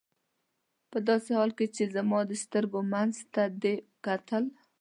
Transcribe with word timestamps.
په 0.91 0.97
داسې 1.07 1.29
حال 1.37 1.51
کې 1.57 1.65
چې 1.75 1.83
زما 1.95 2.19
د 2.29 2.31
سترګو 2.43 2.79
منځ 2.93 3.13
ته 3.33 3.43
دې 3.61 3.75
کتل. 4.05 4.43